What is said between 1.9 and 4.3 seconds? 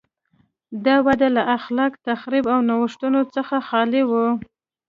تخریب او نوښتونو څخه خالي وه.